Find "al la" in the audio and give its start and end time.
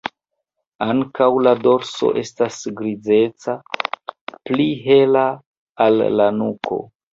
5.89-6.31